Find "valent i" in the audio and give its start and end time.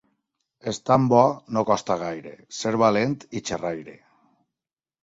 2.87-3.47